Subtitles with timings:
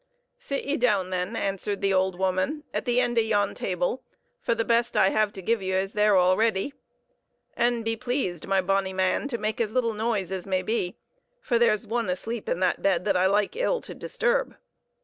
[0.39, 4.01] "Sit ye down, then," answered the old woman, "at the end of yon table,
[4.41, 6.73] for the best I have to give you is there already.
[7.55, 10.95] And be pleased, my bonny man, to make as little noise as may be;
[11.39, 14.55] for there's one asleep in that bed that I like ill to disturb."